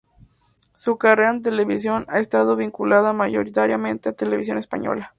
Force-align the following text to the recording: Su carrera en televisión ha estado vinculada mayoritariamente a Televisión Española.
Su 0.73 0.97
carrera 0.97 1.29
en 1.29 1.43
televisión 1.43 2.05
ha 2.09 2.17
estado 2.17 2.55
vinculada 2.55 3.13
mayoritariamente 3.13 4.09
a 4.09 4.13
Televisión 4.13 4.57
Española. 4.57 5.09